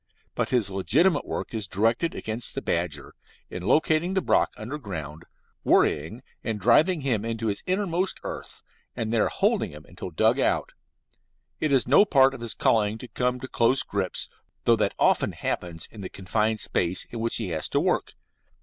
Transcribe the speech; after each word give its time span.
But 0.33 0.49
his 0.49 0.71
legitimate 0.71 1.25
work 1.27 1.53
is 1.53 1.67
directed 1.67 2.15
against 2.15 2.55
the 2.55 2.61
badger, 2.63 3.13
in 3.51 3.61
locating 3.61 4.15
the 4.15 4.21
brock 4.23 4.51
under 4.57 4.79
ground, 4.79 5.25
worrying 5.63 6.23
and 6.43 6.59
driving 6.59 7.01
him 7.01 7.23
into 7.23 7.45
his 7.45 7.61
innermost 7.67 8.19
earth, 8.23 8.63
and 8.95 9.13
there 9.13 9.27
holding 9.27 9.69
him 9.69 9.85
until 9.85 10.09
dug 10.09 10.39
out. 10.39 10.71
It 11.59 11.71
is 11.71 11.87
no 11.87 12.03
part 12.03 12.33
of 12.33 12.41
his 12.41 12.55
calling 12.55 12.97
to 12.97 13.07
come 13.09 13.39
to 13.41 13.47
close 13.47 13.83
grips, 13.83 14.27
though 14.63 14.75
that 14.77 14.95
often 14.97 15.33
happens 15.33 15.87
in 15.91 16.01
the 16.01 16.09
confined 16.09 16.61
space 16.61 17.05
in 17.11 17.19
which 17.19 17.35
he 17.35 17.49
has 17.49 17.69
to 17.69 17.79
work. 17.79 18.13